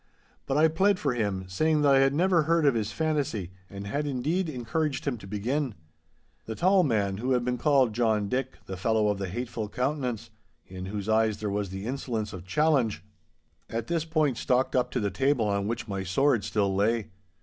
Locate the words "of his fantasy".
2.65-3.51